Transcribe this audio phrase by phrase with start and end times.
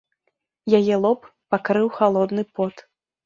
[0.77, 2.75] Яе лоб пакрыў халодны пот.